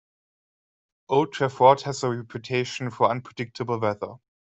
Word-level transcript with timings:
Old 1.09 1.31
Trafford 1.31 1.81
has 1.81 2.01
a 2.03 2.09
reputation 2.09 2.89
for 2.89 3.11
unpredictable 3.11 3.79
weather. 3.79 4.13